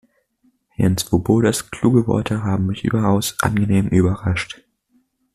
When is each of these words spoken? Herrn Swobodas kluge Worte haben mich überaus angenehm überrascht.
Herrn 0.69 0.97
Swobodas 0.97 1.69
kluge 1.69 2.07
Worte 2.07 2.41
haben 2.41 2.65
mich 2.65 2.83
überaus 2.83 3.35
angenehm 3.41 3.85
überrascht. 3.89 4.63